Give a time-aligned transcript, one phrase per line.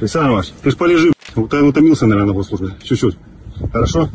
[0.00, 2.68] Александр Иванович, ты ж полежи, ут- утомился, наверное, на госслужбе.
[2.82, 3.16] Чуть-чуть.
[3.72, 4.08] Хорошо?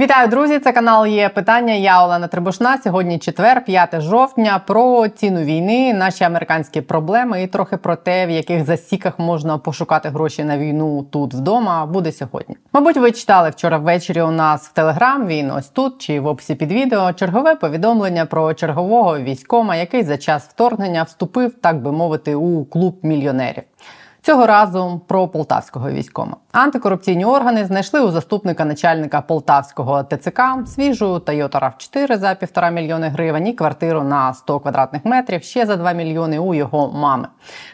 [0.00, 0.58] Вітаю, друзі!
[0.58, 1.74] Це канал є питання.
[1.74, 2.78] Я Олена Трибушна.
[2.84, 4.60] Сьогодні четвер, 5 жовтня.
[4.66, 10.08] Про ціну війни, наші американські проблеми і трохи про те, в яких засіках можна пошукати
[10.08, 11.86] гроші на війну тут вдома.
[11.86, 12.56] Буде сьогодні.
[12.72, 15.26] Мабуть, ви читали вчора ввечері у нас в Телеграм.
[15.26, 17.12] Він ось тут чи в описі під відео.
[17.12, 22.98] Чергове повідомлення про чергового військома, який за час вторгнення вступив, так би мовити, у клуб
[23.02, 23.62] мільйонерів.
[24.24, 26.36] Цього разу про полтавського військома.
[26.52, 33.46] Антикорупційні органи знайшли у заступника начальника полтавського ТЦК свіжу Toyota RAV4 за півтора мільйони гривень
[33.46, 37.28] і квартиру на 100 квадратних метрів ще за 2 мільйони у його мами.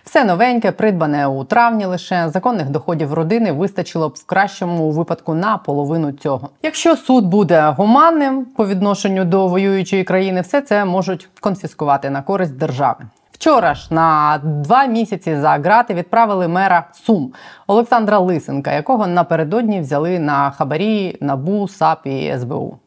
[0.05, 5.59] Все новеньке, придбане у травні лише законних доходів родини вистачило б в кращому випадку на
[5.59, 6.49] половину цього.
[6.63, 12.57] Якщо суд буде гуманним по відношенню до воюючої країни, все це можуть конфіскувати на користь
[12.57, 13.05] держави.
[13.41, 17.33] Вчора ж на два місяці за грати відправили мера Сум
[17.67, 22.79] Олександра Лисенка, якого напередодні взяли на хабарі НАБУ, САП і СБУ.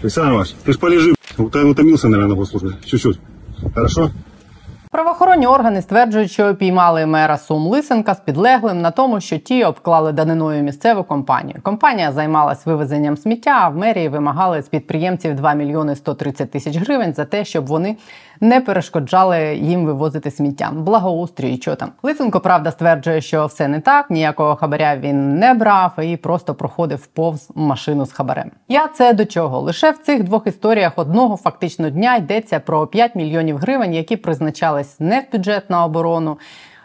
[0.00, 2.68] Александр Иванович, ти ж полежи, Утомився, наверное, на службі.
[2.84, 3.18] Чуть-чуть.
[3.74, 4.10] Хорошо?
[4.92, 10.12] Правоохоронні органи стверджують, що піймали мера Сум Лисенка з підлеглим на тому, що ті обклали
[10.12, 11.58] даниною місцеву компанію.
[11.62, 17.14] Компанія займалась вивезенням сміття, а в мерії вимагали з підприємців 2 мільйони 130 тисяч гривень
[17.14, 17.96] за те, щоб вони
[18.40, 20.70] не перешкоджали їм вивозити сміття.
[20.72, 21.92] Благоустрій, що там.
[22.02, 27.06] Лисенко, правда, стверджує, що все не так, ніякого хабаря він не брав і просто проходив
[27.06, 28.50] повз машину з хабарем.
[28.68, 29.60] Я це до чого?
[29.60, 34.16] Лише в цих двох історіях одного фактично дня йдеться про 5 мільйонів гривень, які
[34.80, 36.38] призначались не в бюджет на оборону,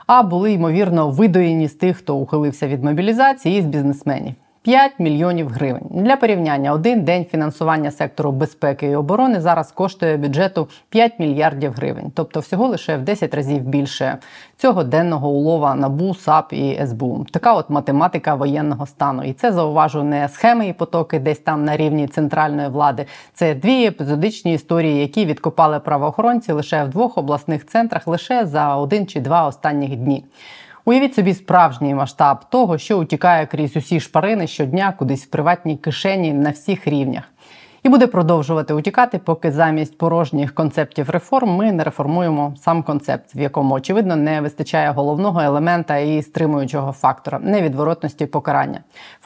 [0.08, 4.34] а були ймовірно видоєні з тих, хто ухилився від мобілізації і з бізнесменів.
[4.66, 6.74] 5 мільйонів гривень для порівняння.
[6.74, 12.68] Один день фінансування сектору безпеки і оборони зараз коштує бюджету 5 мільярдів гривень, тобто всього
[12.68, 14.18] лише в 10 разів більше
[14.58, 17.26] цього денного улова НАБУ, САП і СБУ.
[17.32, 19.24] Така от математика воєнного стану.
[19.24, 23.06] І це зауважу не схеми і потоки десь там на рівні центральної влади.
[23.34, 29.08] Це дві епізодичні історії, які відкопали правоохоронці лише в двох обласних центрах лише за один
[29.08, 30.24] чи два останніх дні.
[30.88, 36.34] Уявіть собі справжній масштаб того, що утікає крізь усі шпарини щодня кудись в приватній кишені
[36.34, 37.24] на всіх рівнях.
[37.84, 43.40] І буде продовжувати утікати, поки замість порожніх концептів реформ ми не реформуємо сам концепт, в
[43.40, 48.80] якому очевидно не вистачає головного елемента і стримуючого фактора невідворотності покарання,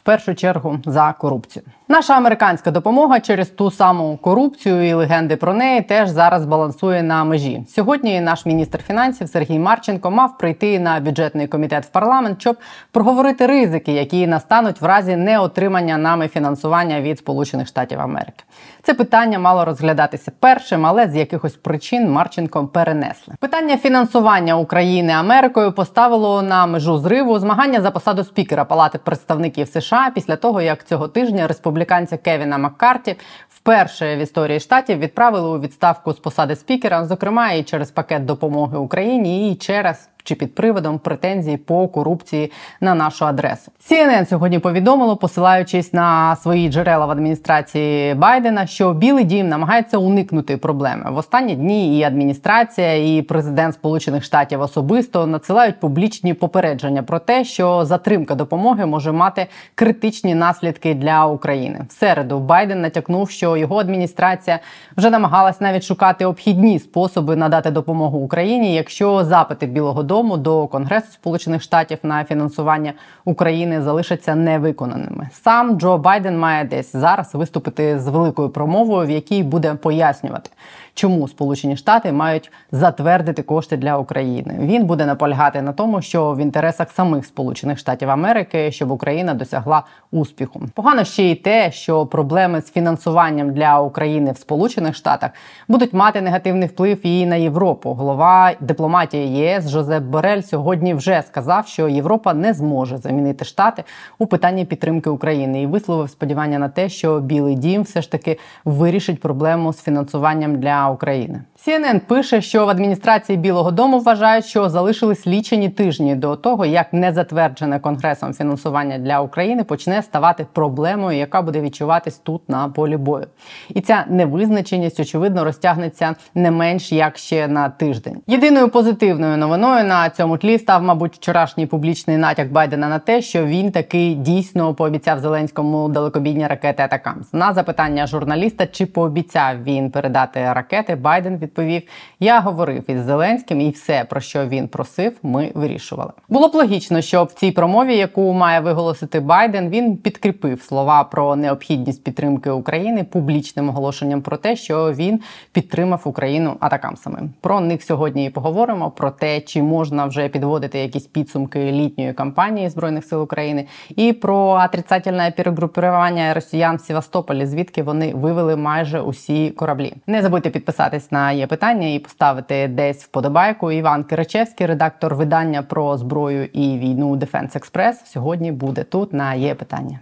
[0.09, 1.65] першу чергу за корупцію.
[1.87, 7.23] Наша американська допомога через ту саму корупцію і легенди про неї теж зараз балансує на
[7.23, 7.63] межі.
[7.67, 12.57] Сьогодні наш міністр фінансів Сергій Марченко мав прийти на бюджетний комітет в парламент, щоб
[12.91, 18.43] проговорити ризики, які настануть в разі неотримання нами фінансування від Сполучених Штатів Америки.
[18.83, 23.35] Це питання мало розглядатися першим, але з якихось причин Марченко перенесли.
[23.39, 30.11] Питання фінансування України Америкою поставило на межу зриву змагання за посаду спікера Палати представників США
[30.15, 33.15] після того, як цього тижня республіканця Кевіна Маккарті
[33.49, 38.77] вперше в історії штатів відправили у відставку з посади спікера, зокрема і через пакет допомоги
[38.77, 43.71] Україні, і через чи під приводом претензій по корупції на нашу адресу.
[43.89, 50.57] CNN сьогодні повідомило, посилаючись на свої джерела в адміністрації Байдена, що Білий Дім намагається уникнути
[50.57, 51.99] проблеми в останні дні.
[51.99, 58.85] І адміністрація, і президент Сполучених Штатів особисто надсилають публічні попередження про те, що затримка допомоги
[58.85, 61.85] може мати критичні наслідки для України.
[61.89, 64.59] В середу Байден натякнув, що його адміністрація
[64.97, 71.11] вже намагалась навіть шукати обхідні способи надати допомогу Україні, якщо запити Білого Дому до Конгресу
[71.11, 72.93] Сполучених Штатів на фінансування
[73.25, 75.29] України залишаться невиконаними.
[75.31, 80.49] Сам Джо Байден має десь зараз виступити з великою промовою, в якій буде пояснювати,
[80.99, 84.57] чому Сполучені Штати мають затвердити кошти для України.
[84.59, 89.83] Він буде наполягати на тому, що в інтересах самих Сполучених Штатів Америки, щоб Україна досягла
[90.11, 90.61] успіху.
[90.73, 95.31] Погано ще й те, що проблеми з фінансуванням для України в Сполучених Штатах
[95.67, 97.93] будуть мати негативний вплив і на Європу.
[97.93, 103.83] Голова дипломатії ЄС Жозеп Борель сьогодні вже сказав, що Європа не зможе замінити штати
[104.17, 108.37] у питанні підтримки України і висловив сподівання на те, що Білий Дім все ж таки
[108.65, 111.41] вирішить проблему з фінансуванням для України.
[111.65, 116.93] CNN пише, що в адміністрації Білого Дому вважають, що залишились лічені тижні до того, як
[116.93, 123.27] незатверджене конгресом фінансування для України почне ставати проблемою, яка буде відчуватись тут на полі бою.
[123.69, 128.21] І ця невизначеність очевидно розтягнеться не менш як ще на тиждень.
[128.27, 133.45] Єдиною позитивною новиною на цьому тлі став, мабуть, вчорашній публічний натяк Байдена на те, що
[133.45, 137.33] він таки дійсно пообіцяв Зеленському далекобійні ракети Атакамс.
[137.33, 140.95] На запитання журналіста, чи пообіцяв він передати ракети ракети.
[140.95, 141.81] Байден відповів:
[142.19, 146.11] Я говорив із Зеленським, і все, про що він просив, ми вирішували.
[146.29, 151.35] Було б логічно, що в цій промові, яку має виголосити Байден, він підкріпив слова про
[151.35, 155.19] необхідність підтримки України публічним оголошенням про те, що він
[155.51, 157.29] підтримав Україну атакамсами.
[157.41, 162.69] Про них сьогодні і поговоримо про те, чи можна вже підводити якісь підсумки літньої кампанії
[162.69, 169.49] збройних сил України, і про отрицательне перегрупування росіян в Севастополі, звідки вони вивели майже усі
[169.49, 169.93] кораблі.
[170.07, 173.71] Не забудьте підписатись на є питання і поставити десь вподобайку.
[173.71, 179.55] Іван Кирачевський, редактор видання про зброю і війну Defense Express, сьогодні буде тут на є
[179.55, 179.99] питання.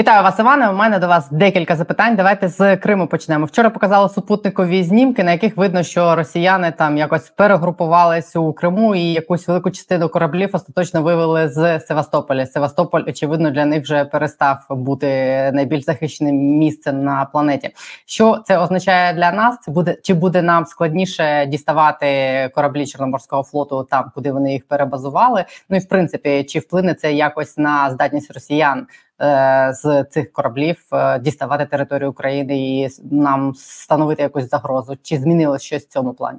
[0.00, 0.70] Вітаю вас, Іване.
[0.70, 2.16] У мене до вас декілька запитань.
[2.16, 3.46] Давайте з Криму почнемо.
[3.46, 9.00] Вчора показали супутникові знімки, на яких видно, що росіяни там якось перегрупувались у Криму і
[9.00, 12.46] якусь велику частину кораблів остаточно вивели з Севастополя.
[12.46, 15.06] Севастополь, очевидно, для них вже перестав бути
[15.54, 17.70] найбільш захищеним місцем на планеті.
[18.06, 19.58] Що це означає для нас?
[19.60, 22.06] Це буде чи буде нам складніше діставати
[22.54, 25.44] кораблі Чорноморського флоту там, куди вони їх перебазували?
[25.68, 28.86] Ну і в принципі, чи вплине це якось на здатність росіян?
[29.22, 34.96] Е, з цих кораблів е, діставати територію України і нам становити якусь загрозу?
[35.02, 36.38] Чи змінилось щось в цьому плані?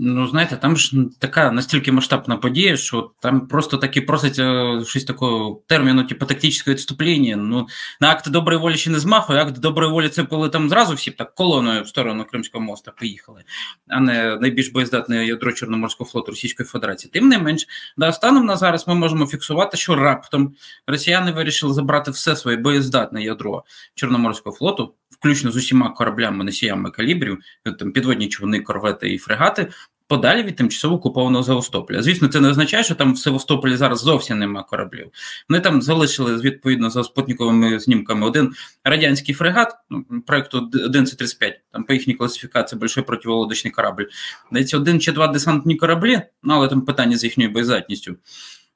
[0.00, 5.04] Ну, знаєте, там ж така настільки масштабна подія, що там просто таки просить е, щось
[5.04, 7.36] такого терміну, типу тактичне відступлення.
[7.36, 7.66] Ну,
[8.00, 11.10] на акт доброї волі ще не змахує, акт доброї волі це коли там зразу всі
[11.10, 13.42] так колоною в сторону Кримського моста поїхали,
[13.88, 17.10] а не найбільш боєздатне ядро Чорноморського флоту Російської Федерації.
[17.12, 17.66] Тим не менш,
[17.96, 20.54] да, станом на зараз ми можемо фіксувати, що раптом
[20.86, 23.64] росіяни вирішили забрати все своє боєздатне ядро
[23.94, 27.38] Чорноморського флоту включно з усіма кораблями, носіями калібрів,
[27.78, 29.68] там підводні човни, корвети і фрегати.
[30.08, 32.02] Подалі від тимчасово окупованого Севастополя.
[32.02, 35.06] Звісно, це не означає, що там в Севастополі зараз зовсім немає кораблів.
[35.48, 38.52] Вони там залишили відповідно за спутниковими знімками один
[38.84, 44.04] радянський фрегат ну, проекту 1135, там по їхній класифікації большой противолодочний корабль.
[44.52, 48.16] Дається один чи два десантні кораблі, ну але там питання з їхньою боєздатністю.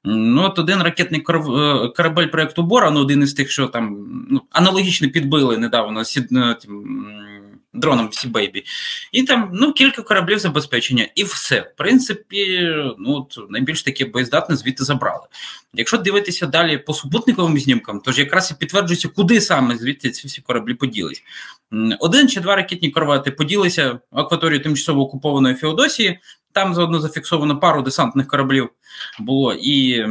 [0.05, 1.23] Ну, от один ракетний е,
[1.95, 6.57] корабель проєкту Бора, ну один із тих, що там ну, аналогічно підбили недавно сід, е,
[6.61, 7.05] тим,
[7.73, 8.63] дроном Сі-Бейбі.
[9.11, 11.61] І там ну, кілька кораблів забезпечення, і все.
[11.61, 12.69] В принципі,
[12.99, 15.27] ну, от, найбільш таке боєздатне звідти забрали.
[15.73, 20.27] Якщо дивитися далі по супутниковим знімкам, то ж якраз і підтверджується, куди саме звідти ці
[20.27, 21.23] всі кораблі поділись.
[21.99, 26.19] Один чи два ракетні корвети поділися в акваторію тимчасово окупованої Феодосії.
[26.53, 28.69] Там заодно зафіксовано пару десантних кораблів
[29.19, 30.05] було і.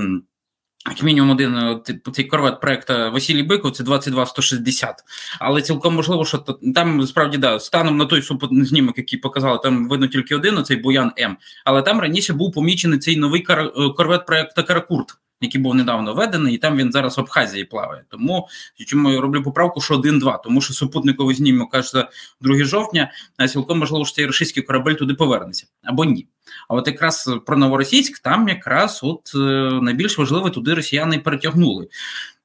[0.89, 1.81] Як мінімум один е,
[2.13, 4.93] цей корвет проекту Василій Биков це 22-160.
[5.39, 6.39] Але цілком можливо, що
[6.75, 11.13] там справді да, станом на той знімок, який показали, там видно тільки один, оцей Буян
[11.19, 11.37] М.
[11.65, 16.55] Але там раніше був помічений цей новий е, корвет проекту Каракурт який був недавно введений,
[16.55, 18.05] і там він зараз в Абхазії плаває.
[18.09, 18.49] Тому
[18.87, 22.09] чому я роблю поправку, що один-два, тому що супутниковий знімок каже
[22.41, 26.27] 2 жовтня, а цілком можливо, що цей російський корабель туди повернеться або ні.
[26.69, 29.39] А от якраз про новоросійськ там якраз от е,
[29.83, 31.89] найбільш важливе туди росіяни перетягнули.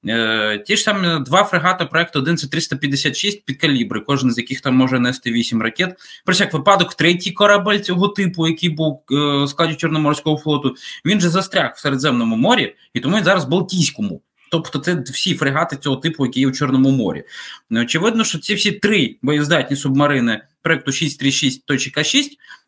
[0.10, 5.00] Е, ті ж самі два фрегати проекту 11356 під калібри, кожен з яких там може
[5.00, 5.96] нести 8 ракет.
[6.26, 10.76] Про всяк випадок, третій корабель цього типу, який був е, в складі Чорноморського флоту,
[11.06, 14.22] він же застряг в Середземному морі, і тому він зараз в Балтійському.
[14.52, 17.24] Тобто це всі фрегати цього типу, які є у Чорному морі.
[17.70, 22.24] Ну, очевидно, що ці всі три боєздатні субмарини проекту 636.6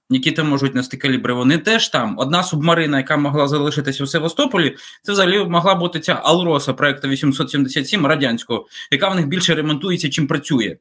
[0.09, 2.15] які там можуть нести калібри, вони теж там.
[2.17, 8.05] Одна субмарина, яка могла залишитися у Севастополі, це взагалі могла бути ця Алроса проекту 877
[8.05, 10.77] радянського, яка в них більше ремонтується, чим працює.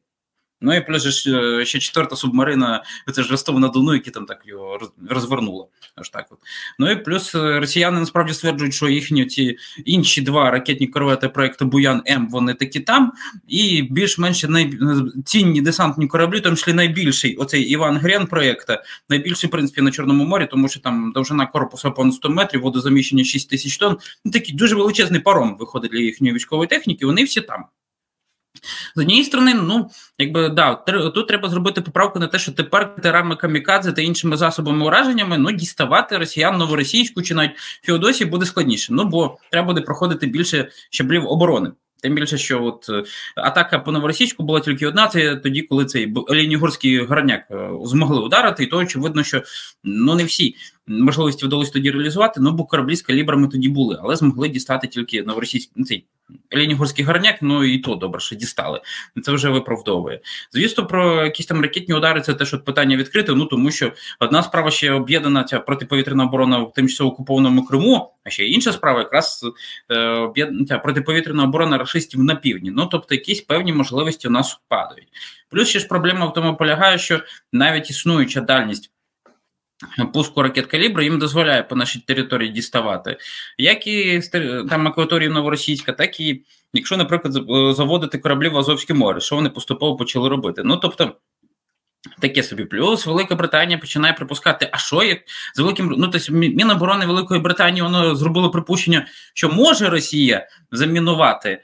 [0.61, 2.85] Ну і плюс ще, ще четверта субмарина,
[3.15, 4.79] це ж Ростов на Дону, які там так його
[5.11, 5.69] розвернуло.
[5.95, 6.39] Аж так от.
[6.79, 11.67] Ну і плюс е, росіяни насправді стверджують, що їхні ці інші два ракетні корвети проекту
[11.67, 13.13] Буян М вони такі там,
[13.49, 14.45] і більш-менш
[15.25, 18.75] цінні десантні кораблі, там йшли найбільший оцей Іван Грен проєкту,
[19.09, 23.25] найбільший в принципі на Чорному морі, тому що там довжина корпусу понад 100 метрів, водозаміщення
[23.25, 23.99] 6 тисяч тонн.
[24.25, 27.07] Ну, такий дуже величезний паром виходить для їхньої військової техніки.
[27.07, 27.65] Вони всі там.
[28.97, 30.75] З однієї сторони, ну якби да,
[31.15, 35.53] тут треба зробити поправку на те, що тепер терами камікадзе та іншими засобами ураженнями ну
[35.53, 38.93] діставати росіян новоросійську чи навіть Феодосію буде складніше.
[38.93, 41.73] Ну бо треба буде проходити більше щаблів оборони.
[42.03, 43.05] Тим більше, що от е,
[43.37, 48.65] атака по новоросійську була тільки одна, це тоді, коли цей Олійнігорський горняк е, змогли ударити,
[48.65, 49.43] і то очевидно, що
[49.85, 54.17] ну не всі можливості вдалося тоді реалізувати, ну бо кораблі з калібрами тоді були, але
[54.17, 56.05] змогли дістати тільки новоросійський цей
[56.53, 58.81] Ленігорський горняк, ну і то добре, що дістали.
[59.23, 60.21] Це вже виправдовує.
[60.53, 63.35] Звісно, про якісь там ракетні удари це теж от питання відкрите.
[63.35, 68.31] Ну тому що одна справа ще об'єднана ця протиповітряна оборона в тимчасово окупованому Криму, а
[68.31, 69.47] ще інша справа, якраз
[69.93, 72.71] е, протиповітряна оборона рашистів на півдні.
[72.71, 75.09] Ну тобто, якісь певні можливості у нас падають.
[75.51, 77.21] Плюс ще ж проблема в тому полягає, що
[77.53, 78.91] навіть існуюча дальність
[80.13, 83.17] пуску ракет калібру їм дозволяє по нашій території діставати,
[83.59, 84.21] як і
[84.69, 86.43] там акваторії Новоросійська, так і
[86.73, 87.35] якщо, наприклад,
[87.77, 90.63] заводити кораблі в Азовське море, що вони поступово почали робити.
[90.65, 91.17] Ну тобто.
[92.21, 95.19] Таке собі плюс Велика Британія починає припускати, а що як
[95.55, 101.61] з великим ну тобто Міноборони Великої Британії воно зробило припущення, що може Росія замінувати Е,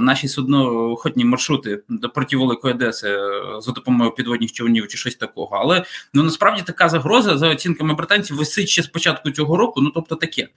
[0.00, 1.82] наші судноходні маршрути
[2.14, 3.20] портів Великої Одеси е,
[3.60, 5.56] за допомогою підводних човнів чи щось такого.
[5.56, 5.84] Але
[6.14, 9.80] ну насправді така загроза за оцінками британців висить ще з початку цього року.
[9.80, 10.48] Ну тобто таке,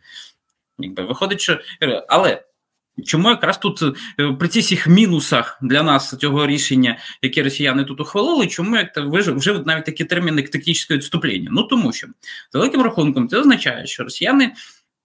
[0.80, 2.44] якби виходить, що е, але.
[3.06, 3.84] Чому якраз тут
[4.40, 9.64] при цих всіх мінусах для нас цього рішення, яке росіяни тут ухвалили, чому як вже
[9.66, 11.50] навіть такі терміни як технічне відступлення?
[11.52, 12.08] Ну тому що
[12.54, 14.54] за великим рахунком це означає, що росіяни,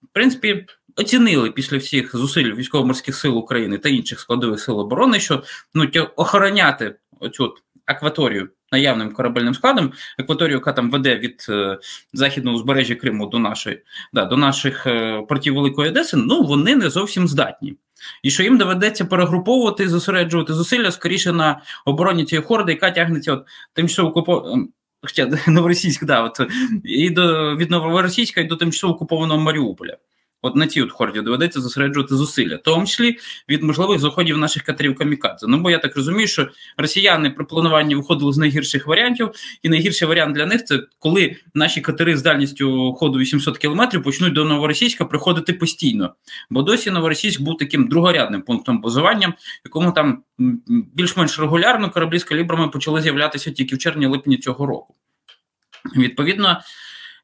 [0.03, 0.65] в принципі,
[1.01, 5.43] оцінили після всіх зусиль військово-морських сил України та інших складових сил оборони, що
[5.73, 7.55] ну охороняти оцю
[7.85, 11.79] акваторію наявним корабельним складом, акваторію, яка там веде від е,
[12.13, 13.81] західного узбережжя Криму до нашої
[14.13, 17.75] да, до наших е, портів Великої Одеси, ну вони не зовсім здатні.
[18.23, 23.45] І що їм доведеться перегруповувати, зосереджувати зусилля скоріше на обороні цієї хорди, яка тягнеться от
[23.73, 24.53] тимчасово окуповано.
[24.53, 24.69] Ем,
[25.01, 26.41] хоча Новоросійськ, да, от,
[26.83, 29.97] і до від Новоросійська і до тимчасово окупованого Маріуполя.
[30.41, 33.17] От на цій от хорді доведеться зосереджувати зусилля, в тому числі
[33.49, 35.47] від можливих заходів наших катерів камікадзе.
[35.47, 39.31] Ну бо я так розумію, що росіяни при плануванні виходили з найгірших варіантів,
[39.63, 44.33] і найгірший варіант для них це коли наші катери з дальністю ходу 800 кілометрів почнуть
[44.33, 46.13] до новоросійська приходити постійно.
[46.49, 49.33] Бо досі новоросійськ був таким другорядним пунктом базування,
[49.65, 50.23] якому там
[50.67, 54.95] більш-менш регулярно кораблі з калібрами почали з'являтися тільки в червні-липні цього року.
[55.95, 56.61] Відповідно.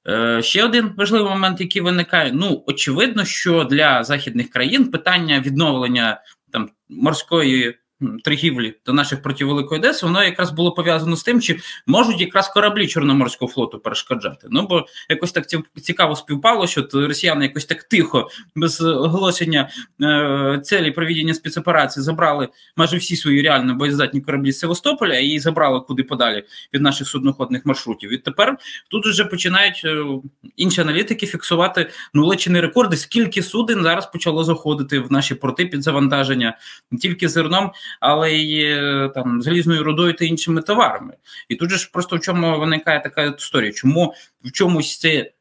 [0.09, 6.21] Е, ще один важливий момент, який виникає: ну очевидно, що для західних країн питання відновлення
[6.51, 7.75] там морської
[8.23, 12.49] торгівлі до наших проти Великої Одеси, воно якраз було пов'язано з тим, чи можуть якраз
[12.49, 14.47] кораблі Чорноморського флоту перешкоджати.
[14.49, 15.45] Ну бо якось так
[15.81, 19.69] цікаво співпало, що росіяни якось так тихо, без оголошення
[20.01, 25.79] е, целі проведення спецоперації забрали майже всі свої реально боєздатні кораблі з Севастополя і забрали
[25.79, 28.13] куди подалі від наших судноходних маршрутів.
[28.13, 28.57] І тепер
[28.89, 30.05] тут вже починають е,
[30.55, 35.83] інші аналітики фіксувати ну лечені рекорди, скільки суден зараз почало заходити в наші порти під
[35.83, 36.57] завантаження
[37.01, 41.13] тільки зерном але й е, там залізною рудою та іншими товарами.
[41.49, 44.13] І тут же ж просто в чому виникає така історія, чому
[44.43, 45.31] в чомусь це.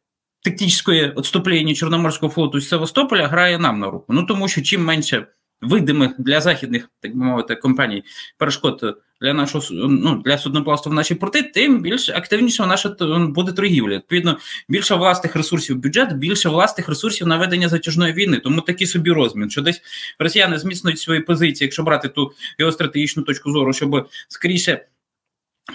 [0.42, 4.12] Тактичне відступлення Чорноморського флоту з Севастополя грає нам на руку.
[4.12, 5.26] Ну тому що чим менше
[5.60, 8.04] видимих для західних, так би мовити, компаній
[8.38, 13.96] перешкод для нашого ну, для судноплавства в наші порти, тим більш активніше наша буде торгівля.
[13.96, 18.38] Відповідно, більше власних ресурсів бюджет, більше власних ресурсів на ведення затяжної війни.
[18.38, 19.82] Тому такий собі розмін, що десь
[20.18, 24.86] росіяни зміцнують свої позиції, якщо брати ту його стратегічну точку зору, щоб скоріше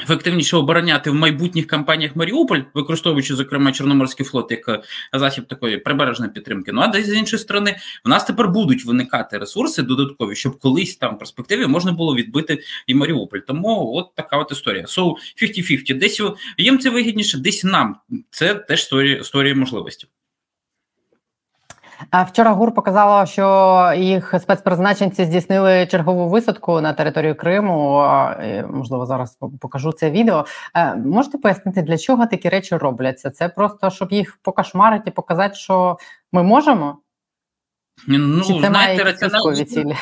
[0.03, 4.81] ефективніше обороняти в майбутніх кампаніях Маріуполь, використовуючи, зокрема, Чорноморський флот як е,
[5.13, 6.71] засіб такої прибережної підтримки.
[6.71, 10.95] Ну а десь з іншої сторони, в нас тепер будуть виникати ресурси додаткові, щоб колись
[10.95, 13.39] там в перспективі можна було відбити і Маріуполь.
[13.39, 14.83] Тому от така от історія.
[14.83, 15.97] So 50-50.
[15.97, 16.21] Десь
[16.57, 17.95] їм це вигідніше, десь нам
[18.29, 18.89] це теж
[19.23, 20.07] створює можливості.
[22.27, 28.05] Вчора ГУР показало, що їх спецпризначенці здійснили чергову висадку на територію Криму.
[28.69, 30.45] Можливо, зараз покажу це відео.
[30.75, 33.29] Е, можете пояснити, для чого такі речі робляться?
[33.29, 35.97] Це просто щоб їх покашмарити, показати, що
[36.31, 36.97] ми можемо?
[38.07, 39.95] Ну, Чи це знаєте, має якісь цілі?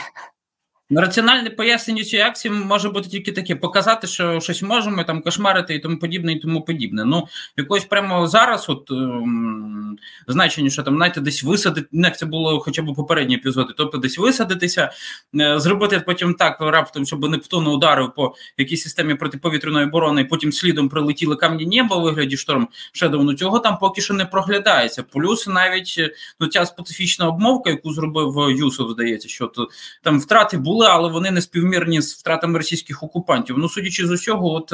[0.92, 5.80] Раціональне пояснення цієї акції може бути тільки таке: показати, що щось можемо там кошмарити і
[5.80, 7.06] тому подібне, і тому подібне.
[7.06, 7.28] Ну,
[7.58, 12.82] якось прямо зараз, от ем, значення, що там знаєте, десь висадити, як це було хоча
[12.82, 14.92] б попередні епізоди, тобто десь висадитися,
[15.40, 20.52] е, зробити потім так раптом, щоб Нептун ударив по якійсь системі протиповітряної оборони, і потім
[20.52, 25.04] слідом прилетіли камні неба у вигляді Storm Shadow, ну цього там поки що не проглядається.
[25.04, 26.00] Плюс навіть
[26.40, 29.70] ну, ця специфічна обмовка, яку зробив Юсов, здається, що то,
[30.04, 33.58] там втрати були були, але вони не співмірні з втратами російських окупантів.
[33.58, 34.74] Ну, судячи з усього, от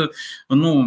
[0.49, 0.85] ну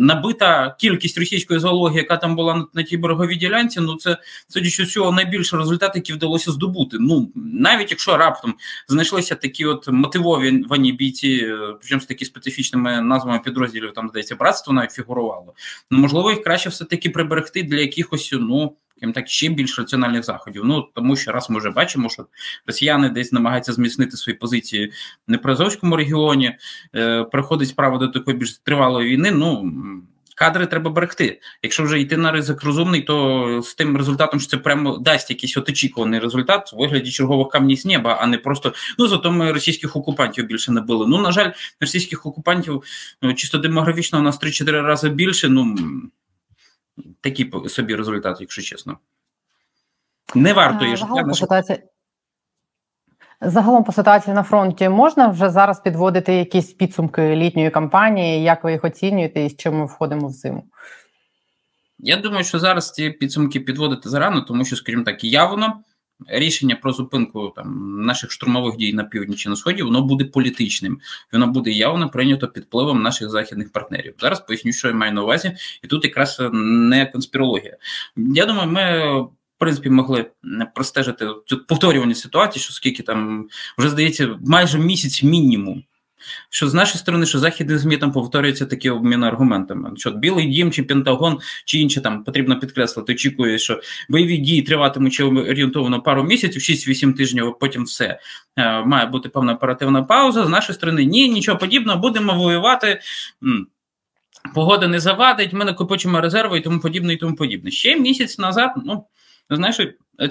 [0.00, 3.80] набита кількість російської зоології, яка там була на, на тій береговій ділянці.
[3.80, 6.96] Ну це судячи з усього, найбільший результат, який вдалося здобути.
[7.00, 8.54] Ну навіть якщо раптом
[8.88, 14.92] знайшлися такі от мотивовані бійці, причому з такі специфічними назвами підрозділів, там здається, братство навіть
[14.92, 15.54] фігурувало.
[15.90, 20.24] Ну можливо, їх краще все таки приберегти для якихось ну крім так ще більш раціональних
[20.24, 20.62] заходів.
[20.64, 22.26] Ну тому що раз ми вже бачимо, що
[22.66, 24.92] росіяни десь намагаються зміцнити свої позиції
[25.28, 26.56] в Непрозовському регіоні,
[26.94, 29.30] е, приходить справа до такої більш тривалої війни.
[29.30, 29.72] Ну
[30.40, 31.40] кадри треба берегти.
[31.62, 35.56] Якщо вже йти на ризик розумний, то з тим результатом, що це прямо дасть якийсь
[35.56, 39.52] от очікуваний результат у вигляді чергових камнів з неба, а не просто ну зато ми
[39.52, 41.06] російських окупантів більше не били.
[41.08, 42.82] Ну на жаль, російських окупантів
[43.22, 45.48] ну, чисто демографічно у нас 3-4 рази більше.
[45.48, 45.76] Ну
[47.20, 48.98] такі собі результати, якщо чесно.
[50.34, 51.48] Не варто є життя наших...
[53.42, 58.72] Загалом по ситуації на фронті можна вже зараз підводити якісь підсумки літньої кампанії, як ви
[58.72, 60.64] їх оцінюєте і з чим ми входимо в зиму?
[61.98, 65.80] Я думаю, що зараз ці підсумки підводити зарано, тому що, скажімо так, явно
[66.26, 71.00] рішення про зупинку там наших штурмових дій на півдні чи на сході воно буде політичним,
[71.32, 74.14] воно буде явно прийнято під впливом наших західних партнерів.
[74.18, 77.76] Зараз поясню, що я маю на увазі, і тут якраз не конспірологія.
[78.16, 80.30] Я думаю, ми В принципі могли
[80.74, 83.48] простежити цю повторювані ситуації, що скільки там
[83.78, 85.84] вже здається майже місяць мінімум.
[86.50, 89.90] Що з нашої сторони, що західні ЗМІ там повторюються такі обміни аргументами.
[89.96, 95.12] Що Білий Дім чи Пентагон чи інше там потрібно підкреслити, очікує, що бойові дії триватимуть
[95.12, 98.18] чи орієнтовно пару місяців, 6-8 тижнів, а потім все
[98.56, 100.44] е, має бути певна оперативна пауза.
[100.44, 103.00] З нашої сторони, ні, нічого подібного, будемо воювати.
[104.54, 107.70] Погода не завадить, ми накопичимо резерви і тому подібне, і тому подібне.
[107.70, 109.04] Ще місяць назад, ну
[109.56, 109.80] знаєш,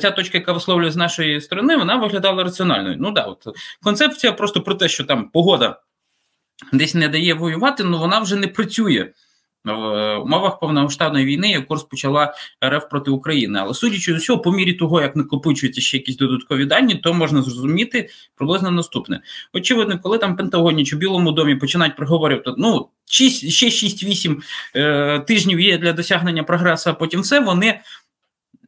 [0.01, 2.95] ця точка, яка висловлює з нашої сторони, вона виглядала раціональною.
[2.99, 3.47] Ну да, от
[3.83, 5.79] концепція просто про те, що там погода
[6.73, 9.09] десь не дає воювати, ну вона вже не працює.
[9.65, 12.33] В умовах повномасштабної війни, яку розпочала
[12.65, 13.59] РФ проти України.
[13.61, 17.41] Але судячи з усього, по мірі того, як накопичуються ще якісь додаткові дані, то можна
[17.41, 19.21] зрозуміти приблизно наступне.
[19.53, 24.41] Очевидно, коли там Пентагоні чи Білому домі починають проговорювати, ну 6, ще 6-8
[24.75, 27.79] е, тижнів є для досягнення прогресу, а потім все вони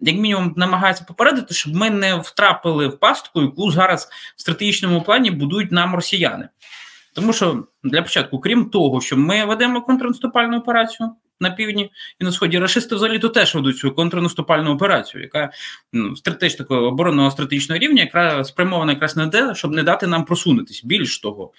[0.01, 5.31] як мінімум намагаються попередити, щоб ми не втрапили в пастку, яку зараз в стратегічному плані
[5.31, 6.50] будують нам росіяни.
[7.13, 12.31] Тому що для початку, крім того, що ми ведемо контрнаступальну операцію на півдні і на
[12.31, 15.51] сході, рашисти взагалі то теж ведуть цю контрнаступальну операцію, яка
[15.93, 20.25] ну, теж такого оборонного стратегічного рівня, яка спрямована якраз на те, щоб не дати нам
[20.25, 20.83] просунутись.
[20.83, 21.51] Більш того,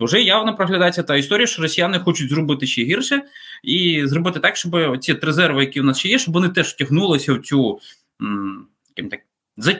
[0.00, 3.22] вже явно проглядається та історія, що росіяни хочуть зробити ще гірше
[3.62, 7.34] і зробити так, щоб ці резерви, які в нас ще є, щоб вони теж втягнулися
[7.34, 7.80] в цю
[9.10, 9.20] так.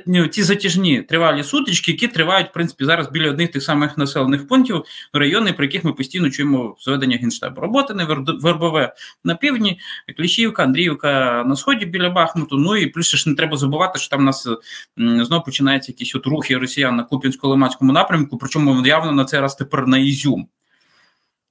[0.07, 4.49] Ну, ці затяжні тривалі сутички, які тривають в принципі зараз біля одних тих самих населених
[4.49, 7.61] пунктів, райони, про яких ми постійно чуємо зведення генштабу.
[7.61, 7.95] Роботи
[8.41, 9.81] Вербове на півдні,
[10.17, 12.57] Кліщівка, Андріївка на сході біля Бахмуту.
[12.57, 14.49] Ну і плюс ж не треба забувати, що там у нас
[14.97, 18.39] знову починаються якісь от рухи росіян на Куп'янсько-Лиманському напрямку.
[18.39, 20.49] Причому явно на цей раз тепер на Ізюм.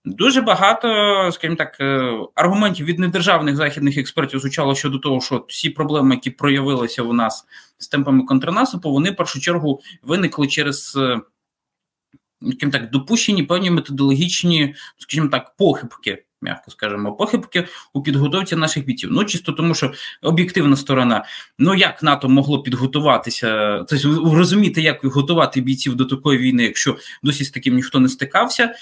[0.05, 0.87] Дуже багато,
[1.31, 6.29] скажімо так, е, аргументів від недержавних західних експертів звучало щодо того, що всі проблеми, які
[6.29, 7.45] проявилися у нас
[7.77, 11.19] з темпами контрнаступу, вони в першу чергу виникли через е,
[12.41, 19.09] скажімо так, допущені певні методологічні, скажімо так, похибки м'яко скажемо, похибки у підготовці наших бійців.
[19.11, 21.25] Ну чисто тому, що об'єктивна сторона,
[21.59, 27.43] ну як НАТО могло підготуватися, тобто розуміти, як готувати бійців до такої війни, якщо досі
[27.43, 28.75] з таким ніхто не стикався,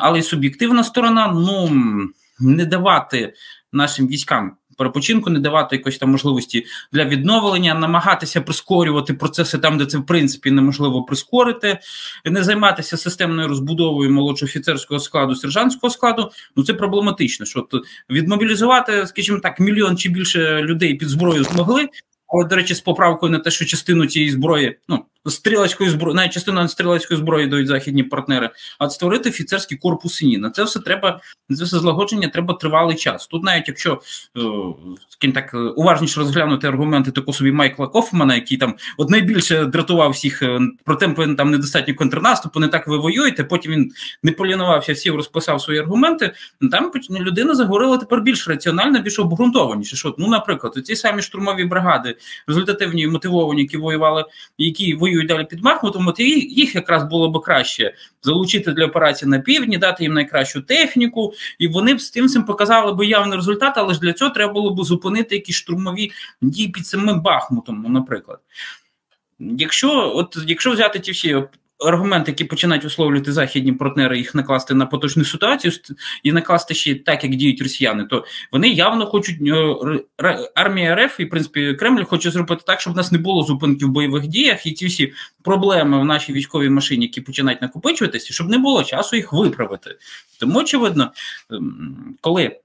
[0.00, 1.70] але й суб'єктивна сторона, ну
[2.40, 3.34] не давати
[3.72, 9.86] нашим військам перепочинку, не давати якоїсь там можливості для відновлення, намагатися прискорювати процеси там, де
[9.86, 11.78] це в принципі неможливо прискорити,
[12.24, 16.30] не займатися системною розбудовою молодшого офіцерського складу, сержантського складу.
[16.56, 17.46] Ну це проблематично.
[17.46, 17.68] Що
[18.10, 21.88] відмобілізувати, скажімо так, мільйон чи більше людей під зброю змогли.
[22.28, 26.32] Але, до речі, з поправкою на те, що частину цієї зброї, ну стрілецької зброї, навіть
[26.32, 30.38] частину стрілецької зброї дають західні партнери, а створити офіцерський корпус ні.
[30.38, 31.20] На це все треба
[31.56, 33.26] це все злагодження, треба тривалий час.
[33.26, 34.00] Тут, навіть якщо
[35.22, 40.42] е, так уважніше розглянути аргументи такого собі Майкла Кофмана, який там от найбільше дратував всіх
[40.42, 43.44] е, про темпи там недостатньо контрнаступу, не так ви воюєте.
[43.44, 46.32] Потім він не полінувався, всі розписав свої аргументи.
[46.70, 49.96] Там людина заговорила тепер більш раціонально, більш обґрунтованіше.
[49.96, 54.24] Що ну, наприклад, ці самі штурмові бригади, результативні мотивовані, які воювали,
[54.58, 59.30] які воюють воюють далі під Бахмутом, от їх якраз було б краще залучити для операції
[59.30, 63.36] на півдні, дати їм найкращу техніку, і вони б з тим цим показали б явний
[63.36, 66.10] результат, але ж для цього треба було б зупинити якісь штурмові
[66.42, 68.38] дії під самим Бахмутом, ну, наприклад.
[69.38, 71.42] Якщо от якщо взяти ті всі
[71.78, 75.72] аргументи, які починають висловлювати західні партнери, їх накласти на поточну ситуацію
[76.22, 79.36] і накласти ще так, як діють росіяни, то вони явно хочуть
[80.22, 83.42] е, армія РФ і в принципі Кремль хоче зробити так, щоб в нас не було
[83.42, 88.34] зупинки в бойових діях, і ці всі проблеми в нашій військовій машині, які починають накопичуватися,
[88.34, 89.96] щоб не було часу їх виправити.
[90.40, 91.12] Тому очевидно,
[91.50, 92.56] ем, коли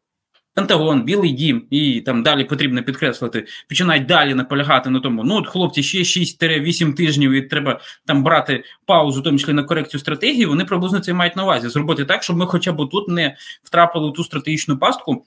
[0.53, 5.23] Пентагон, Білий Дім і там далі потрібно підкреслити, починають далі наполягати на тому.
[5.23, 9.63] Ну, от хлопці, ще 6-8 тижнів і треба там брати паузу, в тому числі на
[9.63, 10.45] корекцію стратегії.
[10.45, 11.69] Вони приблизно це мають на увазі.
[11.69, 15.25] Зробити так, щоб ми, хоча б тут не втрапили в ту стратегічну пастку,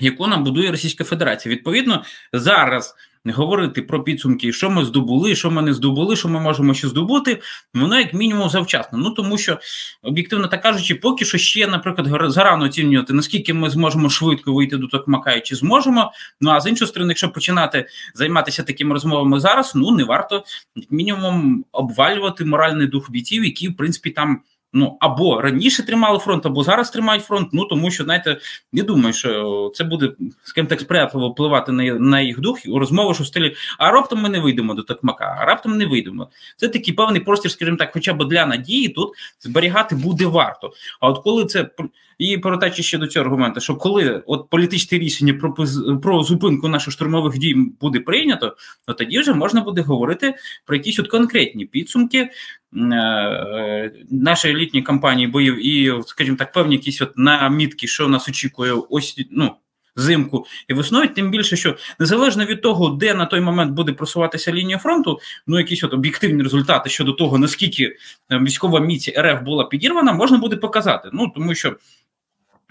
[0.00, 1.54] яку нам будує Російська Федерація.
[1.54, 2.94] Відповідно, зараз
[3.32, 7.40] говорити про підсумки, що ми здобули, що ми не здобули, що ми можемо ще здобути,
[7.74, 8.98] воно як мінімум завчасно.
[8.98, 9.58] Ну тому що
[10.02, 14.86] об'єктивно так кажучи, поки що ще, наприклад, зарано оцінювати, наскільки ми зможемо швидко вийти до
[14.86, 16.12] Токмака і чи зможемо.
[16.40, 20.44] Ну а з іншої сторони, якщо починати займатися такими розмовами зараз, ну не варто
[20.76, 24.40] як мінімум обвалювати моральний дух бійців, які в принципі там
[24.74, 27.48] ну або раніше тримали фронт, або зараз тримають фронт.
[27.52, 28.38] Ну тому що знаєте,
[28.72, 32.78] не думаю, що це буде з ким так сприятливо впливати на на їх дух у
[32.78, 36.28] розмову, що в стилі а раптом ми не вийдемо до такмака, а раптом не вийдемо.
[36.56, 39.08] Це такий певний простір, скажімо так, хоча б для надії тут
[39.40, 40.72] зберігати буде варто.
[41.00, 41.70] А от коли це
[42.18, 45.54] і повертаючи ще до цього аргументу, що коли от політичне рішення про
[46.02, 50.34] про зупинку наших штурмових дій буде прийнято, то тоді вже можна буде говорити
[50.66, 52.30] про якісь от конкретні підсумки е,
[52.76, 58.72] е, нашої літньої кампанії боїв і, скажімо так, певні якісь от намітки, що нас очікує
[58.90, 59.50] ось ну.
[59.96, 64.52] Зимку і весною, тим більше, що незалежно від того, де на той момент буде просуватися
[64.52, 69.64] лінія фронту, ну якісь от об'єктивні результати щодо того, наскільки е, військова міці РФ була
[69.64, 71.10] підірвана, можна буде показати.
[71.12, 71.76] Ну тому що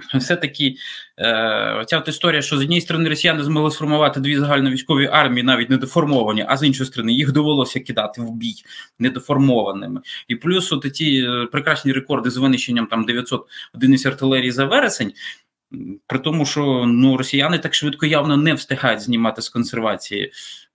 [0.15, 0.75] все-таки
[1.19, 5.69] е, ця от історія, що з однієї сторони росіяни змогли сформувати дві загальновійськові армії, навіть
[5.69, 8.55] недоформовані, а з іншої сторони їх довелося кидати в бій
[8.99, 10.01] недоформованими.
[10.27, 15.13] І плюс от ці е, прекрасні рекорди з винищенням там 900 одиниць артилерії за вересень.
[16.07, 20.31] При тому, що ну росіяни так швидко явно не встигають знімати з консервації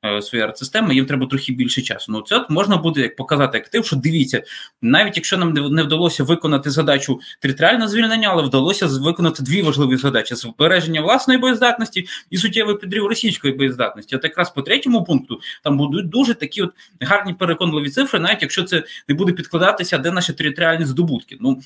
[0.06, 2.12] Е, свої арт-системи, їм треба трохи більше часу.
[2.12, 4.42] Ну це от можна буде як показати актив, що дивіться,
[4.82, 10.34] навіть якщо нам не вдалося виконати задачу територіального звільнення, але вдалося виконати дві важливі задачі:
[10.34, 14.16] збереження власної боєздатності і суттєвий підрив російської боєздатності.
[14.16, 18.62] От якраз по третьому пункту там будуть дуже такі от гарні переконливі цифри, навіть якщо
[18.62, 21.36] це не буде підкладатися, де наші територіальні здобутки.
[21.40, 21.60] Ну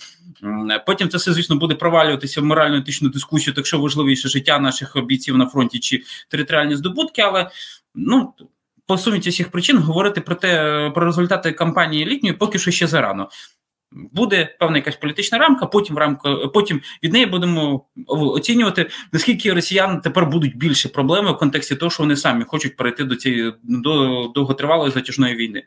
[0.86, 4.96] потім це все, звісно, буде провалюватися в морально етичну дискусію, так що важливіше життя наших
[5.06, 7.50] бійців на фронті чи територіальні здобутки, але
[7.94, 8.34] ну
[8.86, 13.28] по суміті всіх причин говорити про те про результати кампанії літньої поки що ще зарано.
[14.12, 20.26] Буде певна якась політична рамка, потім рамка, потім від неї будемо оцінювати, наскільки росіян тепер
[20.26, 24.90] будуть більше проблеми в контексті того, що вони самі хочуть перейти до цієї до довготривалої
[24.90, 25.62] затяжної війни.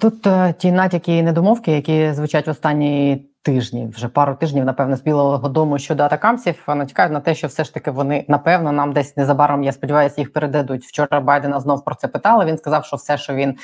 [0.00, 4.96] Тут е, ті натяки і недомовки, які звучать в останні тижні, вже пару тижнів, напевно,
[4.96, 8.92] з Білого Дому щодо атакамців натякають на те, що все ж таки вони напевно нам
[8.92, 10.84] десь незабаром, я сподіваюся, їх передадуть.
[10.84, 12.44] Вчора Байдена знов про це питали.
[12.44, 13.56] Він сказав, що все, що він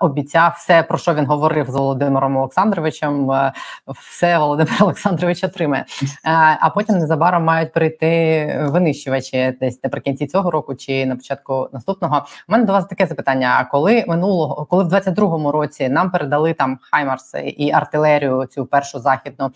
[0.00, 3.30] обіцяв все, про що він говорив з Володимиром Олександровичем.
[3.30, 3.52] Е,
[3.86, 5.84] все Володимир Олександрович отримає.
[6.02, 12.26] Е, а потім незабаром мають прийти винищувачі десь наприкінці цього року чи на початку наступного.
[12.48, 16.52] У мене до вас таке запитання: а коли минулого, коли в 22-му році нам передали
[16.52, 19.50] там Хаймарс і артилерію, цю першу західну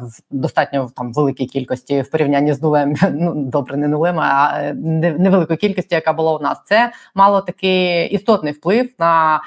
[0.00, 5.58] в достатньо там великій кількості в порівнянні з нулем, ну добре, не нулем, а невеликою
[5.58, 9.43] кількістю, яка була у нас, це мало такий істотний вплив на Е,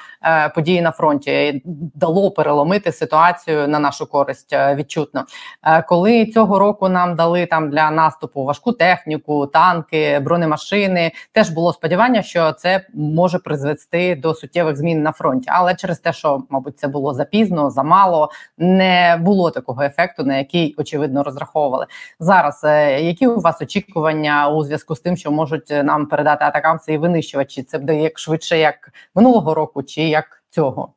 [0.55, 1.62] події на фронті
[1.95, 5.25] дало переломити ситуацію на нашу користь е, відчутно.
[5.63, 11.73] Е, коли цього року нам дали там для наступу важку техніку, танки, бронемашини, теж було
[11.73, 16.79] сподівання, що це може призвести до суттєвих змін на фронті, але через те, що мабуть
[16.79, 21.86] це було запізно, замало, не було такого ефекту, на який очевидно розраховували
[22.19, 22.62] зараз.
[22.99, 27.63] Які у вас очікування у зв'язку з тим, що можуть нам передати атакамси і винищувачі?
[27.63, 30.93] Це буде як швидше, як минулого року, чи як цього?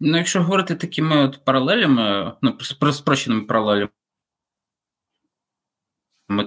[0.00, 2.56] Ну, якщо говорити такими от паралелями, ну
[2.92, 3.88] спрощеними паралелями,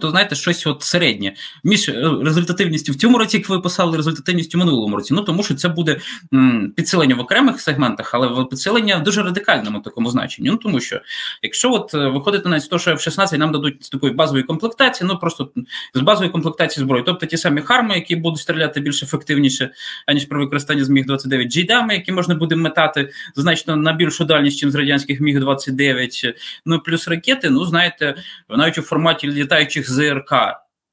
[0.02, 4.58] то знаєте, щось от середнє між е, результативністю в цьому році, як ви писали, результативністю
[4.58, 5.14] в минулому році.
[5.14, 6.00] Ну тому що це буде
[6.34, 10.50] м, підсилення в окремих сегментах, але підсилення в дуже радикальному такому значенні.
[10.50, 11.02] Ну тому що
[11.44, 15.20] якщо от е, виходити на те, що F-16 нам дадуть з такої базової комплектації, ну
[15.20, 15.52] просто
[15.94, 19.70] з базової комплектації зброї, тобто ті самі харми, які будуть стріляти більш ефективніше,
[20.08, 24.64] аніж при використанні з міг 29 джейдами, які можна буде метати значно на більшу дальність,
[24.64, 27.50] ніж з радянських міг 29 ну плюс ракети.
[27.50, 28.16] Ну знаєте,
[28.50, 30.34] навіть у форматі літають діючих ЗРК,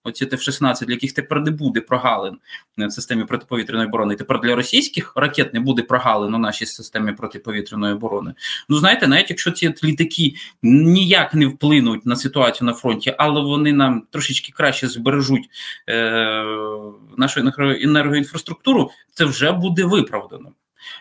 [0.05, 2.39] оці Т-16, для яких тепер не буде прогалин
[2.79, 4.17] в системі протиповітряної оборони.
[4.17, 8.35] Тепер для російських ракет не буде прогалин у нашій системі протиповітряної оборони.
[8.69, 13.73] Ну знаєте, навіть якщо ці літаки ніяк не вплинуть на ситуацію на фронті, але вони
[13.73, 15.51] нам трошечки краще збережуть
[15.89, 16.45] е,
[17.17, 20.53] нашу енергоінфраструктуру, це вже буде виправдано.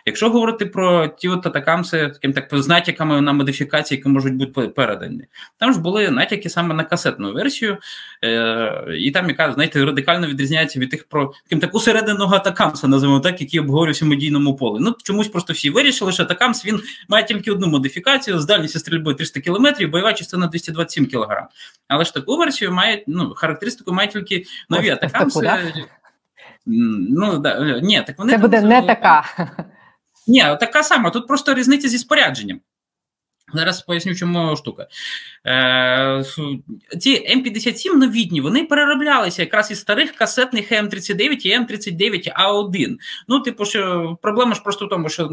[0.06, 4.68] Якщо говорити про ті от атакамси, таким так з натяками на модифікації, які можуть бути
[4.68, 5.24] передані,
[5.58, 7.78] там ж були натяки саме на касетну версію,
[8.24, 13.20] е, і там, яка знаєте, радикально відрізняється від тих про таким так усерединого атакамса, називаємо
[13.20, 14.78] так, який обговорювався в медійному полі.
[14.80, 19.14] Ну чомусь просто всі вирішили, що атакамс він має тільки одну модифікацію з дальністю стрільби
[19.14, 21.46] 300 км, бойова частина 227 кг.
[21.88, 25.62] Але ж таку версію має ну, характеристику має тільки нові атакамси.
[26.66, 29.24] Ну да, ні, так вони Це буде не така.
[30.26, 31.10] Ні, така сама.
[31.10, 32.60] Тут просто різниця зі спорядженням.
[33.54, 34.86] Зараз поясню, чому штука.
[35.46, 36.24] Е,
[37.00, 42.96] Ці М57 новітні вони перероблялися якраз із старих касетних М39 і М39А1.
[43.28, 45.28] Ну, типу, що проблема ж просто в тому, що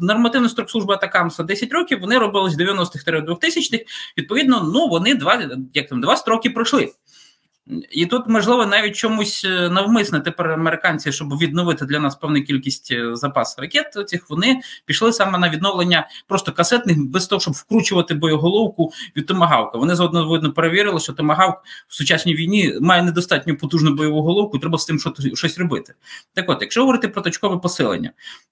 [0.00, 3.84] нормативна служби Атакамса 10 років, вони робились з 90-х 2000-х.
[4.18, 6.92] Відповідно, ну вони два як там два строки пройшли.
[7.90, 12.92] І тут, можливо, навіть чомусь е, навмисне тепер американці, щоб відновити для нас певну кількість
[12.92, 18.14] е, запас ракет, цих вони пішли саме на відновлення просто касетних, без того, щоб вкручувати
[18.14, 19.78] боєголовку від томагавка.
[19.78, 24.78] Вони заодно видно перевірили, що томагавк в сучасній війні має недостатньо потужну бойову головку, треба
[24.78, 24.98] з тим
[25.34, 25.94] щось робити.
[26.34, 28.10] Так от, якщо говорити про точкове посилення,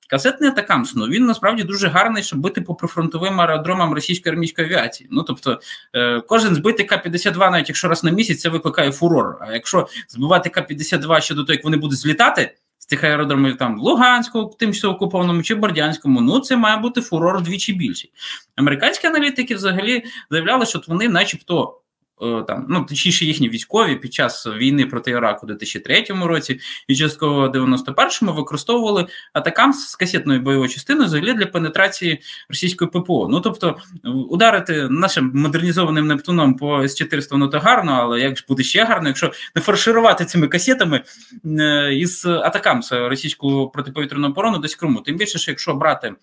[0.09, 5.09] касетний атакамс, ну він насправді дуже гарний, щоб бити по прифронтовим аеродромам російської армійської авіації.
[5.13, 5.61] Ну тобто,
[5.95, 9.39] е, кожен збитий К-52, навіть якщо раз на місяць, це викликає фурор.
[9.41, 13.81] А якщо збивати К-52 ще до того, як вони будуть злітати з цих аеродромів там
[13.81, 18.13] Луганську, тимчасово окупованому чи Бордянському, ну це має бути фурор вдвічі більший.
[18.57, 21.81] Американські аналітики взагалі заявляли, що вони, начебто.
[22.23, 26.97] Е, там, ну, точніше, їхні військові під час війни проти Іраку у 2003 році і
[26.97, 33.29] частково 91-му використовували атакам з касетною бойовою частиною взагалі для пенетрації російської ППО.
[33.31, 38.63] Ну тобто, ударити нашим модернізованим Нептуном по С-400 воно то гарно, але як ж буде
[38.63, 41.03] ще гарно, якщо не фарширувати цими касетами
[41.45, 45.01] е, із атакам з російську протиповітряну оборону десь Криму.
[45.01, 46.15] Тим більше, що якщо брати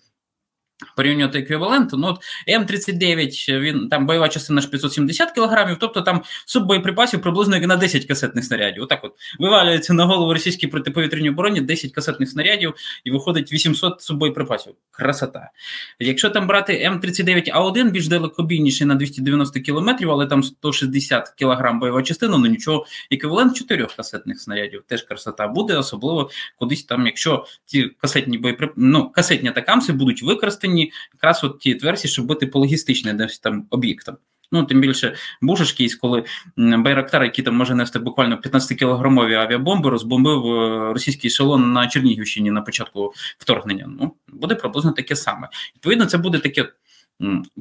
[0.96, 2.18] порівнювати еквівалент, ну от
[2.48, 8.04] М39, він там бойова частина ж 570 кілограмів, тобто там суббоєприпасів приблизно як на 10
[8.04, 8.82] касетних снарядів.
[8.82, 14.72] Отак от вивалюється на голову російській протиповітряній обороні 10 касетних снарядів і виходить 800 суббоєприпасів.
[14.90, 15.50] Красота.
[15.98, 22.38] Якщо там брати М39А1, більш далекобійніший на 290 кілометрів, але там 160 кілограм бойова частина,
[22.38, 24.82] ну нічого, еквівалент 4 касетних снарядів.
[24.86, 30.71] Теж красота буде, особливо кудись там, якщо ці касетні боєприпаси, ну, касетні атакамси будуть використані
[30.72, 34.16] потрібні якраз от ті версії, щоб бути по логістичним десь там об'єктом.
[34.54, 36.24] Ну, тим більше Бушешкійсь, коли
[36.56, 42.62] Байрактар, який там може нести буквально 15-кілограмові авіабомби, розбомбив е, російський ешелон на Чернігівщині на
[42.62, 43.88] початку вторгнення.
[44.00, 45.48] Ну, буде приблизно таке саме.
[45.74, 46.68] Відповідно, це буде таке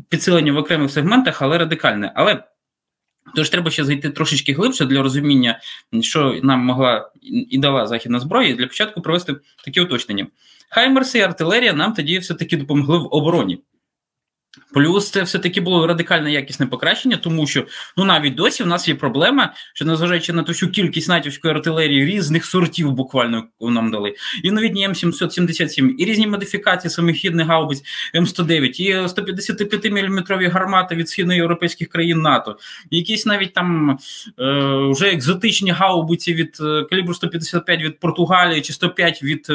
[0.10, 2.12] підсилення в окремих сегментах, але радикальне.
[2.15, 2.43] Але
[3.36, 5.60] Тож треба ще зайти трошечки глибше для розуміння,
[6.02, 10.28] що нам могла і дала західна зброя, і для початку провести такі уточнення.
[10.74, 13.64] Хаймерси і артилерія нам тоді все-таки допомогли в обороні.
[14.74, 17.66] Плюс це все-таки було радикальне якісне покращення, тому що
[17.98, 22.06] ну навіть досі в нас є проблема, що незважаючи на ту всю кількість натівської артилерії
[22.06, 27.84] різних сортів, буквально нам дали, і новітні М777, і різні модифікації самохідних гаубиць
[28.16, 32.58] М109, і 155 мм гармати від східноєвропейських країн НАТО,
[32.90, 33.98] і якісь навіть там е,
[34.92, 39.48] вже екзотичні гаубиці від е, калібру 155 від Португалії чи 105 від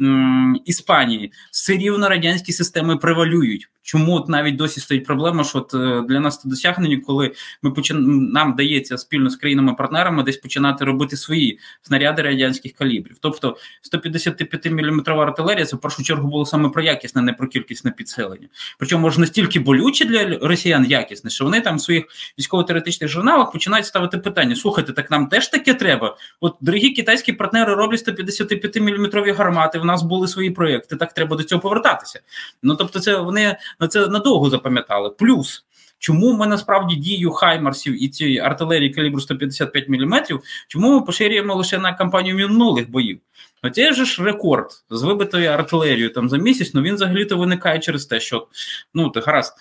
[0.00, 3.68] м, Іспанії, все рівно радянські системи превалюють.
[3.86, 7.70] Чому от навіть досі стоїть проблема, що от е, для нас це досягнення, коли ми
[7.70, 8.28] почин...
[8.32, 13.16] нам дається спільно з країнами-партнерами десь починати робити свої снаряди радянських калібрів.
[13.20, 17.90] Тобто 155 мм артилерія це в першу чергу було саме про якісне, не про кількісне
[17.90, 18.48] підсилення.
[18.78, 22.04] Причому може настільки болюче для росіян якісне, що вони там в своїх
[22.38, 26.16] військово-теоретичних журналах починають ставити питання: слухайте, так нам теж таке треба.
[26.40, 29.78] От дорогі китайські партнери роблять 155 мм гармати.
[29.78, 30.96] В нас були свої проекти.
[30.96, 32.20] Так треба до цього повертатися.
[32.62, 35.10] Ну тобто, це вони на це надовго запам'ятали.
[35.10, 35.62] Плюс.
[35.98, 40.22] Чому ми насправді дію Хаймарсів і цієї артилерії калібру 155 мм,
[40.68, 43.18] чому ми поширюємо лише на кампанію минулих боїв?
[43.62, 48.06] Оце же ж рекорд з вибитою артилерією там за місяць, ну він взагалі-то виникає через
[48.06, 48.48] те, що
[48.94, 49.52] ну ти гаразд.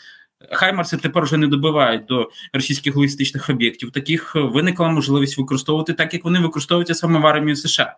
[0.52, 3.92] Хаймарси тепер вже не добивають до російських логістичних об'єктів.
[3.92, 7.96] Таких виникла можливість використовувати так, як вони використовуються саме в армії США.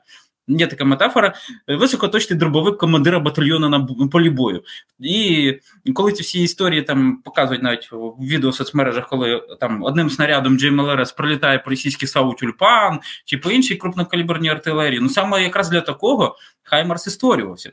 [0.48, 1.34] Є така метафора,
[1.68, 4.64] високоточний дробовик командира батальйону на полі бою.
[5.00, 5.54] І
[5.94, 10.58] коли ці всі історії там показують навіть в відео в соцмережах, коли там одним снарядом
[10.58, 15.82] GMLRS прилітає по російський САУ Тюльпан чи по іншій крупнокаліберній артилерії, ну саме якраз для
[15.82, 17.72] такого Хаймарс і створювався.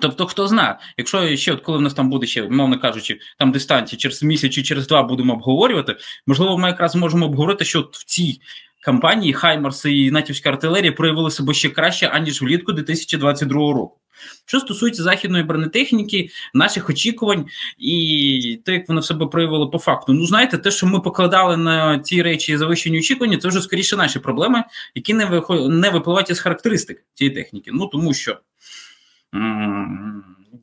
[0.00, 3.52] Тобто, хто знає, якщо ще, от коли в нас там буде ще, мовно кажучи, там
[3.52, 8.04] дистанції через місяць чи через два будемо обговорювати, можливо, ми якраз можемо обговорити, що в
[8.04, 8.40] цій
[8.82, 13.98] кампанії Хаймарс і натівська артилерія проявили себе ще краще, аніж влітку 2022 року.
[14.46, 17.46] Що стосується західної бронетехніки, наших очікувань
[17.78, 21.56] і те, як воно в себе проявило по факту, ну знаєте, те, що ми покладали
[21.56, 24.64] на ці речі завищені очікування, це вже скоріше наші проблеми,
[24.94, 25.72] які не виход...
[25.72, 27.70] не випливають із характеристик цієї техніки.
[27.74, 28.38] Ну тому що.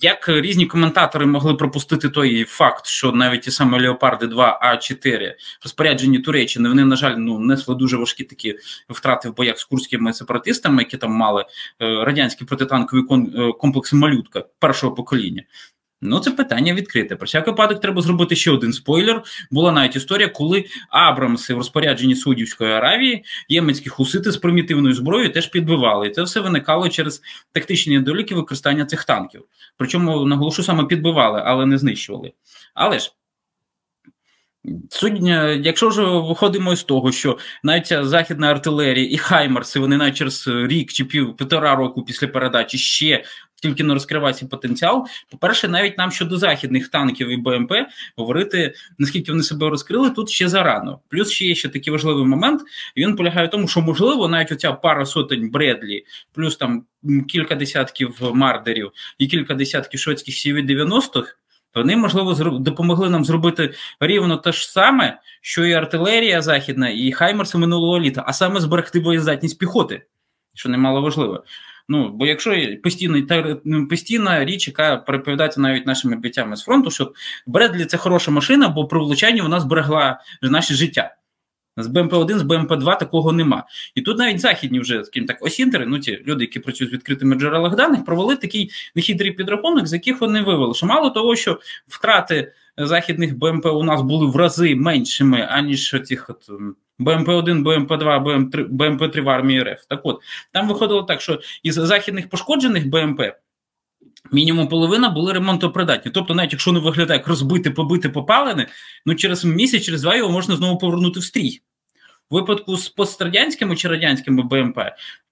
[0.01, 5.33] Як різні коментатори могли пропустити той факт, що навіть ті самі Леопарди 2 А4
[5.63, 8.55] розпоряджені Туреччини, вони, на жаль, ну несли дуже важкі такі
[8.89, 11.45] втрати в боях з курськими сепаратистами, які там мали е,
[12.05, 15.43] радянські протитанкові е, комплекси малютка першого покоління.
[16.01, 17.15] Ну, це питання відкрите.
[17.15, 19.23] Про всяк випадок треба зробити ще один спойлер.
[19.51, 25.47] Була навіть історія, коли Абрамси в розпорядженні Саудівської Аравії єменські хусити з примітивною зброєю теж
[25.47, 26.07] підбивали.
[26.07, 29.43] І це все виникало через тактичні недоліки використання цих танків.
[29.77, 32.31] Причому наголошу саме підбивали, але не знищували.
[32.73, 33.11] Але ж.
[34.89, 35.21] Суть,
[35.65, 40.47] якщо вже виходимо з того, що навіть ця західна артилерія і Хаймарси, вони навіть через
[40.47, 43.23] рік чи пів півтора року після передачі ще
[43.59, 45.07] тільки не розкриває свій потенціал.
[45.31, 47.73] По-перше, навіть нам щодо західних танків і БМП
[48.15, 50.99] говорити, наскільки вони себе розкрили, тут ще зарано.
[51.09, 52.61] Плюс ще є ще такий важливий момент.
[52.97, 56.83] Він полягає в тому, що можливо навіть оця пара сотень Бредлі, плюс там
[57.27, 61.35] кілька десятків мардерів і кілька десятків шведських cv 90-х,
[61.75, 67.57] вони, можливо, допомогли нам зробити рівно те ж саме, що і артилерія західна, і Хаймерси
[67.57, 70.05] минулого літа, а саме зберегти боєздатність піхоти,
[70.55, 71.43] що немало важливо.
[71.91, 73.27] Ну, бо якщо постійно
[73.65, 77.13] ну, постійна річ, яка переповідається навіть нашими бійцями з фронту, що
[77.47, 81.15] Бредлі це хороша машина, бо при влучанні вона зберегла наше життя.
[81.77, 83.63] З БМП-1, з БМП-2 такого нема.
[83.95, 87.35] І тут навіть західні вже, скажімо так, осінтери, ну ті люди, які працюють з відкритими
[87.35, 90.73] джерелах даних, провели такий нехитрий підрахунок, з яких вони вивели.
[90.73, 96.29] Що мало того, що втрати західних БМП у нас були в рази меншими, аніж цих
[96.29, 96.49] от
[96.99, 99.85] БМП-1, БМП-2, БМП-3 в армії РФ.
[99.89, 103.21] Так от, там виходило так, що із західних пошкоджених БМП.
[104.31, 106.11] Мінімум половина були ремонтопридатні.
[106.11, 108.67] Тобто, навіть якщо не виглядає як розбите, побите, попалене,
[109.05, 111.61] ну через місяць, через два його можна знову повернути в стрій.
[112.29, 114.79] У випадку з пострадянськими чи радянськими БМП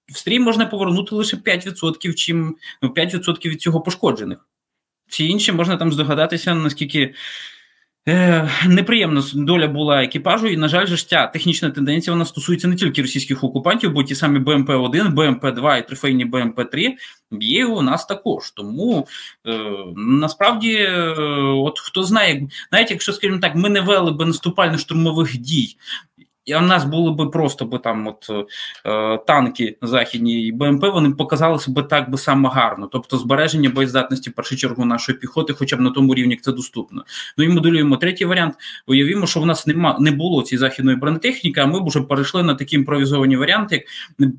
[0.08, 4.48] в стрій можна повернути лише 5%, чим ну, 5% від цього пошкоджених.
[5.08, 7.14] Всі інші можна там здогадатися, наскільки
[8.08, 12.76] Е, неприємна доля була екіпажу, і, на жаль, же ця технічна тенденція вона стосується не
[12.76, 16.88] тільки російських окупантів, бо ті самі БМП-1, БМП-2 і трифейні БМП-3
[17.40, 18.50] є у нас також.
[18.50, 19.06] Тому
[19.46, 19.60] е,
[19.96, 25.76] насправді, е, от хто знає, навіть якщо, скажімо так, ми не вели би наступально-штурмових дій
[26.48, 28.30] і у нас були би просто би там от
[28.86, 34.30] е, танки західні і БМП, вони показали себе так би саме гарно, тобто збереження боєздатності
[34.30, 37.04] в першу чергу нашої піхоти, хоча б на тому рівні, як це доступно.
[37.38, 38.54] Ну і моделюємо третій варіант.
[38.86, 42.54] Уявімо, що в нас нема не було цієї західної бронетехніки, а ми вже перейшли на
[42.54, 43.84] такі імпровізовані варіанти,
[44.18, 44.30] як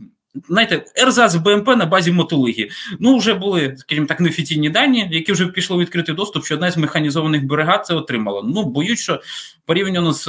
[0.49, 2.69] Знаєте, ерзац БМП на базі мотолигі.
[2.99, 6.71] Ну, вже були, скажімо так, неофіційні дані, які вже пішли у відкритий доступ, що одна
[6.71, 8.41] з механізованих бригад це отримала.
[8.45, 9.21] Ну, боюсь, що
[9.65, 10.27] порівняно з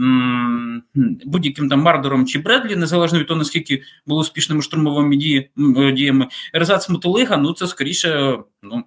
[0.00, 0.82] м-
[1.24, 5.16] будь-яким там Мардером чи Бредлі, незалежно від того, наскільки були успішними штурмовими
[5.92, 8.84] діями, РЗАЦ мотолига, ну це скоріше, ну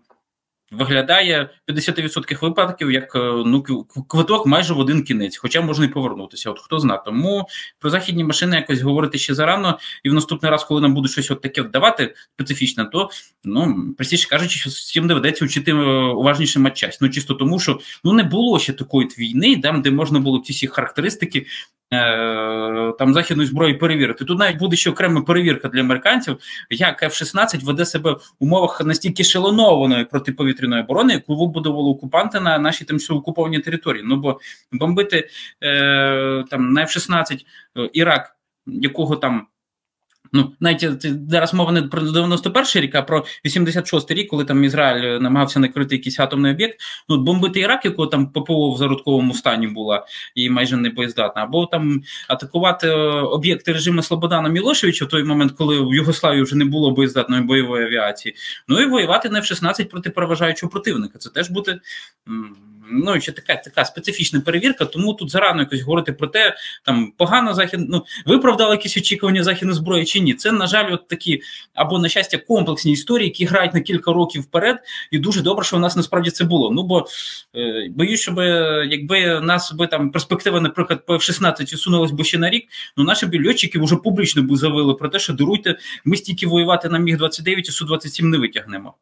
[0.72, 3.64] виглядає 50% випадків як е, ну
[4.08, 6.52] квиток майже в один кінець, хоча можна і повернутися.
[6.52, 7.02] От хто знає.
[7.06, 7.48] Тому
[7.80, 11.32] про західні машини якось говорити ще зарано, і в наступний раз, коли нам будуть щось
[11.32, 13.10] от таке давати специфічне, то
[13.44, 17.02] ну простіше кажучи, що всім доведеться вчити е, уважніше матчасть.
[17.02, 20.54] Ну чисто тому, що ну не було ще такої війни, там де можна було ці
[20.54, 21.46] всі характеристики
[21.94, 24.26] Е, там західної зброї перевірити.
[24.26, 26.38] Тут навіть буде ще окрема перевірка для американців,
[26.70, 32.86] як F-16 веде себе в умовах настільки шелонованої протиповітряної оборони, яку вибудували окупанти на нашій
[32.86, 34.04] тимчасово окупованій території.
[34.06, 34.40] Ну бо
[34.72, 35.30] бомбити
[35.64, 37.46] е, там на F-16
[37.78, 38.36] е, Ірак,
[38.68, 39.48] якого там
[40.34, 40.98] Ну, навіть е,
[41.30, 45.60] зараз мова не про 91-й рік, а про 86 рік, коли там Ізраїль е, намагався
[45.60, 46.80] накрити якийсь атомний об'єкт.
[47.10, 50.06] Ну, бомбити Ірак, якого там ППО в зародковому стані була
[50.36, 55.52] і майже не боєздатна, або там атакувати е, об'єкти режиму Слободана Мілошевича в той момент,
[55.52, 58.36] коли в Югославії вже не було боєздатної бойової авіації.
[58.68, 61.20] Ну і воювати на F-16 проти переважаючого противника.
[61.20, 61.80] Це теж буде
[62.92, 67.54] ну ще така така специфічна перевірка, тому тут зарано якось говорити про те, там погано
[67.54, 70.34] захід, ну виправдали якісь очікування західної зброї чи ні.
[70.34, 71.42] Це, на жаль, от такі
[71.74, 74.78] або на щастя комплексні історії, які грають на кілька років вперед,
[75.12, 76.72] і дуже добре, що у нас насправді це було.
[76.72, 77.08] Ну бо
[77.56, 78.38] е, боюсь, щоб
[78.90, 83.26] якби нас би там перспектива, наприклад, по F-16 сунулась би ще на рік, ну наші
[83.26, 85.76] б льотчики вже публічно би заявили про те, що даруйте,
[86.06, 88.94] ми стільки воювати на міг 29 і су 27 не витягнемо.